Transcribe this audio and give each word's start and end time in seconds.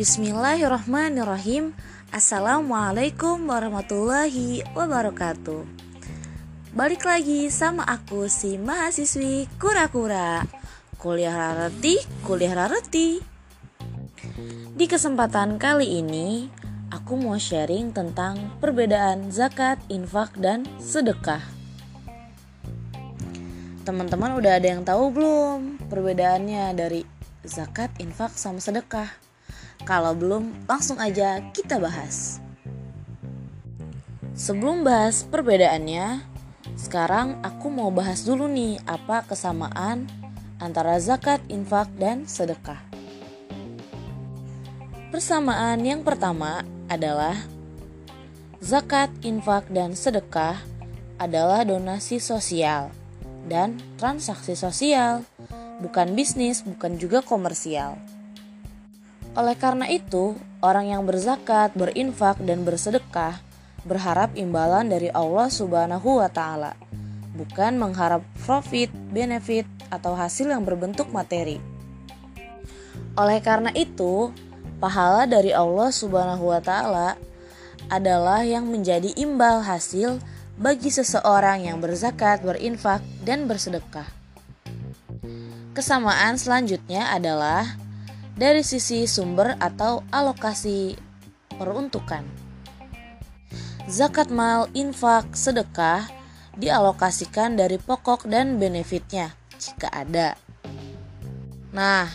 Bismillahirrahmanirrahim. 0.00 1.76
Assalamualaikum 2.08 3.36
warahmatullahi 3.44 4.64
wabarakatuh. 4.72 5.68
Balik 6.72 7.04
lagi 7.04 7.52
sama 7.52 7.84
aku 7.84 8.24
si 8.24 8.56
mahasiswi 8.56 9.44
kura-kura. 9.60 10.48
Kuliah 10.96 11.36
rareti, 11.36 12.00
kuliah 12.24 12.56
rareti. 12.56 13.20
Di 14.72 14.88
kesempatan 14.88 15.60
kali 15.60 16.00
ini 16.00 16.48
Aku 16.88 17.20
mau 17.20 17.36
sharing 17.36 17.92
tentang 17.92 18.56
perbedaan 18.56 19.28
zakat, 19.28 19.76
infak, 19.92 20.32
dan 20.40 20.64
sedekah. 20.80 21.44
Teman-teman 23.84 24.32
udah 24.32 24.56
ada 24.56 24.64
yang 24.64 24.80
tahu 24.80 25.12
belum 25.12 25.76
perbedaannya 25.92 26.72
dari 26.72 27.04
zakat, 27.44 27.92
infak, 28.00 28.32
sama 28.32 28.64
sedekah? 28.64 29.29
Kalau 29.88 30.12
belum, 30.12 30.68
langsung 30.68 31.00
aja 31.00 31.40
kita 31.56 31.80
bahas. 31.80 32.40
Sebelum 34.36 34.84
bahas 34.84 35.24
perbedaannya, 35.28 36.24
sekarang 36.80 37.40
aku 37.44 37.68
mau 37.68 37.92
bahas 37.92 38.24
dulu 38.24 38.48
nih 38.48 38.80
apa 38.88 39.24
kesamaan 39.28 40.08
antara 40.60 40.96
zakat, 41.00 41.40
infak, 41.52 41.88
dan 41.96 42.24
sedekah. 42.24 42.80
Persamaan 45.10 45.82
yang 45.82 46.06
pertama 46.06 46.62
adalah 46.86 47.36
zakat, 48.62 49.10
infak, 49.26 49.66
dan 49.68 49.92
sedekah 49.92 50.56
adalah 51.20 51.66
donasi 51.66 52.16
sosial 52.16 52.88
dan 53.44 53.76
transaksi 54.00 54.56
sosial, 54.56 55.26
bukan 55.84 56.16
bisnis, 56.16 56.62
bukan 56.64 56.96
juga 56.96 57.20
komersial. 57.20 57.98
Oleh 59.38 59.54
karena 59.54 59.86
itu, 59.86 60.34
orang 60.58 60.90
yang 60.90 61.02
berzakat, 61.06 61.70
berinfak, 61.78 62.42
dan 62.42 62.66
bersedekah 62.66 63.38
berharap 63.86 64.34
imbalan 64.36 64.90
dari 64.90 65.08
Allah 65.14 65.48
Subhanahu 65.48 66.20
wa 66.20 66.28
Ta'ala, 66.28 66.76
bukan 67.32 67.80
mengharap 67.80 68.20
profit, 68.44 68.92
benefit, 69.14 69.64
atau 69.88 70.12
hasil 70.18 70.50
yang 70.50 70.66
berbentuk 70.66 71.08
materi. 71.14 71.62
Oleh 73.16 73.40
karena 73.40 73.72
itu, 73.72 74.34
pahala 74.78 75.24
dari 75.24 75.54
Allah 75.54 75.88
Subhanahu 75.88 76.52
wa 76.52 76.60
Ta'ala 76.60 77.16
adalah 77.88 78.44
yang 78.44 78.68
menjadi 78.68 79.10
imbal 79.16 79.64
hasil 79.64 80.20
bagi 80.60 80.92
seseorang 80.92 81.64
yang 81.64 81.80
berzakat, 81.80 82.44
berinfak, 82.44 83.00
dan 83.24 83.48
bersedekah. 83.48 84.06
Kesamaan 85.72 86.36
selanjutnya 86.36 87.08
adalah 87.08 87.79
dari 88.40 88.64
sisi 88.64 89.04
sumber 89.04 89.60
atau 89.60 90.00
alokasi 90.08 90.96
peruntukan. 91.60 92.24
Zakat 93.84 94.32
mal, 94.32 94.72
infak, 94.72 95.36
sedekah 95.36 96.08
dialokasikan 96.56 97.60
dari 97.60 97.76
pokok 97.76 98.24
dan 98.24 98.56
benefitnya 98.56 99.36
jika 99.60 99.92
ada. 99.92 100.40
Nah, 101.76 102.08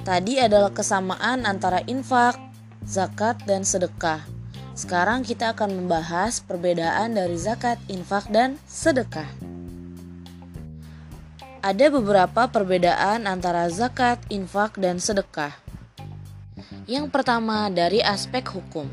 tadi 0.00 0.40
adalah 0.40 0.72
kesamaan 0.72 1.44
antara 1.44 1.84
infak, 1.84 2.40
zakat, 2.88 3.36
dan 3.44 3.68
sedekah. 3.68 4.24
Sekarang 4.72 5.22
kita 5.22 5.52
akan 5.52 5.84
membahas 5.84 6.40
perbedaan 6.40 7.14
dari 7.14 7.36
zakat, 7.36 7.76
infak, 7.92 8.26
dan 8.32 8.56
sedekah. 8.64 9.53
Ada 11.64 11.88
beberapa 11.88 12.44
perbedaan 12.44 13.24
antara 13.24 13.64
zakat, 13.72 14.20
infak, 14.28 14.76
dan 14.76 15.00
sedekah. 15.00 15.56
Yang 16.84 17.08
pertama 17.08 17.72
dari 17.72 18.04
aspek 18.04 18.44
hukum. 18.52 18.84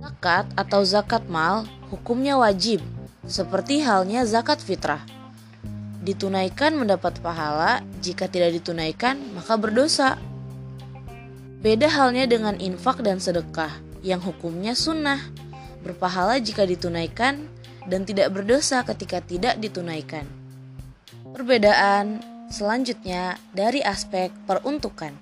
Zakat 0.00 0.48
atau 0.56 0.80
zakat 0.88 1.28
mal 1.28 1.68
hukumnya 1.92 2.40
wajib, 2.40 2.80
seperti 3.28 3.84
halnya 3.84 4.24
zakat 4.24 4.56
fitrah. 4.64 5.04
Ditunaikan 6.00 6.80
mendapat 6.80 7.20
pahala, 7.20 7.84
jika 8.00 8.24
tidak 8.24 8.56
ditunaikan 8.56 9.20
maka 9.36 9.60
berdosa. 9.60 10.16
Beda 11.60 11.92
halnya 11.92 12.24
dengan 12.24 12.56
infak 12.56 13.04
dan 13.04 13.20
sedekah, 13.20 13.76
yang 14.00 14.24
hukumnya 14.24 14.72
sunnah, 14.72 15.20
berpahala 15.84 16.40
jika 16.40 16.64
ditunaikan 16.64 17.44
dan 17.84 18.08
tidak 18.08 18.32
berdosa 18.32 18.80
ketika 18.80 19.20
tidak 19.20 19.60
ditunaikan. 19.60 20.39
Perbedaan 21.40 22.20
selanjutnya 22.52 23.40
dari 23.56 23.80
aspek 23.80 24.28
peruntukan. 24.44 25.16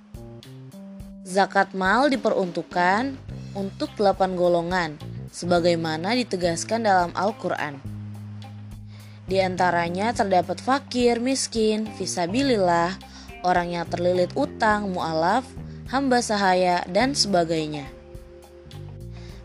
Zakat 1.22 1.78
mal 1.78 2.10
diperuntukkan 2.10 3.14
untuk 3.54 3.94
delapan 3.94 4.34
golongan, 4.34 4.90
sebagaimana 5.30 6.18
ditegaskan 6.18 6.82
dalam 6.82 7.14
Al-Quran. 7.14 7.78
Di 9.30 9.38
antaranya 9.38 10.10
terdapat 10.10 10.58
fakir, 10.58 11.22
miskin, 11.22 11.86
visabilillah, 11.94 12.98
orang 13.46 13.78
yang 13.78 13.86
terlilit 13.86 14.34
utang, 14.34 14.90
mu'alaf, 14.90 15.46
hamba 15.86 16.18
sahaya, 16.18 16.82
dan 16.90 17.14
sebagainya. 17.14 17.86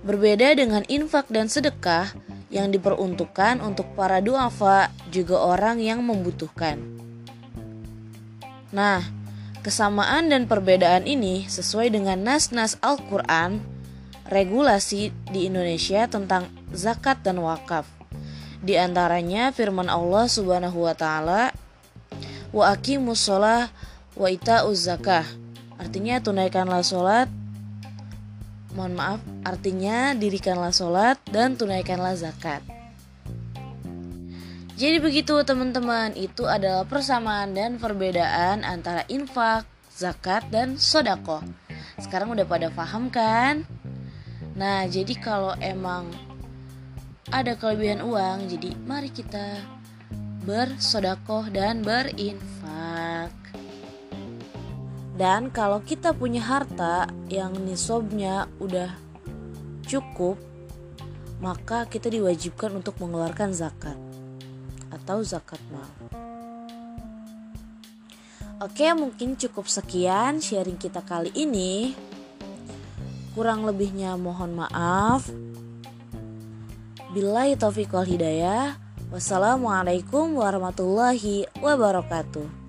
Berbeda 0.02 0.58
dengan 0.58 0.82
infak 0.90 1.30
dan 1.30 1.46
sedekah, 1.46 2.10
yang 2.54 2.70
diperuntukkan 2.70 3.66
untuk 3.66 3.90
para 3.98 4.22
duafa 4.22 4.94
juga 5.10 5.42
orang 5.42 5.82
yang 5.82 6.06
membutuhkan. 6.06 6.78
Nah, 8.70 9.02
kesamaan 9.66 10.30
dan 10.30 10.46
perbedaan 10.46 11.10
ini 11.10 11.50
sesuai 11.50 11.90
dengan 11.90 12.22
nas-nas 12.22 12.78
Al-Quran, 12.86 13.58
regulasi 14.30 15.10
di 15.34 15.50
Indonesia 15.50 16.06
tentang 16.06 16.54
zakat 16.70 17.26
dan 17.26 17.42
wakaf. 17.42 17.90
Di 18.62 18.78
antaranya 18.78 19.50
firman 19.50 19.90
Allah 19.90 20.30
Subhanahu 20.30 20.86
wa 20.86 20.94
taala, 20.94 21.52
"Wa 22.54 22.78
aqimus 22.78 23.26
shalah 23.26 23.74
wa 24.14 24.30
ita'uz 24.30 24.88
zakah." 24.88 25.26
Artinya 25.82 26.22
tunaikanlah 26.22 26.86
sholat 26.86 27.28
mohon 28.74 28.98
maaf, 28.98 29.22
artinya 29.46 30.18
dirikanlah 30.18 30.74
sholat 30.74 31.18
dan 31.30 31.56
tunaikanlah 31.58 32.18
zakat. 32.18 32.62
Jadi 34.74 34.98
begitu 34.98 35.38
teman-teman, 35.46 36.18
itu 36.18 36.50
adalah 36.50 36.82
persamaan 36.84 37.54
dan 37.54 37.78
perbedaan 37.78 38.66
antara 38.66 39.06
infak, 39.06 39.70
zakat, 39.94 40.50
dan 40.50 40.82
sodako. 40.82 41.46
Sekarang 42.02 42.34
udah 42.34 42.44
pada 42.44 42.74
paham 42.74 43.14
kan? 43.14 43.62
Nah, 44.58 44.90
jadi 44.90 45.14
kalau 45.22 45.54
emang 45.62 46.10
ada 47.30 47.54
kelebihan 47.54 48.02
uang, 48.02 48.50
jadi 48.50 48.74
mari 48.84 49.14
kita 49.14 49.62
bersodakoh 50.44 51.48
dan 51.54 51.86
berinfak. 51.86 52.83
Dan 55.24 55.56
kalau 55.56 55.80
kita 55.80 56.12
punya 56.12 56.44
harta 56.44 57.08
yang 57.32 57.56
nisobnya 57.64 58.52
udah 58.60 58.92
cukup, 59.88 60.36
maka 61.40 61.88
kita 61.88 62.12
diwajibkan 62.12 62.76
untuk 62.76 63.00
mengeluarkan 63.00 63.56
zakat 63.56 63.96
atau 64.92 65.24
zakat 65.24 65.64
mal. 65.72 65.88
Oke, 68.60 68.84
mungkin 68.92 69.40
cukup 69.40 69.72
sekian 69.72 70.44
sharing 70.44 70.76
kita 70.76 71.00
kali 71.00 71.32
ini. 71.40 71.96
Kurang 73.32 73.64
lebihnya 73.64 74.20
mohon 74.20 74.60
maaf. 74.60 75.32
Bila 77.16 77.48
taufiq 77.56 77.96
wal 77.96 78.12
hidayah. 78.12 78.76
Wassalamualaikum 79.08 80.36
warahmatullahi 80.36 81.48
wabarakatuh. 81.64 82.63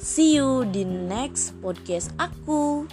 See 0.00 0.40
you 0.40 0.64
di 0.64 0.80
next 0.88 1.52
podcast 1.60 2.08
aku. 2.16 2.88